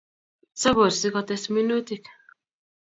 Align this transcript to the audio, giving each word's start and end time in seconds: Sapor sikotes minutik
Sapor 0.61 0.89
sikotes 0.99 1.43
minutik 1.53 2.03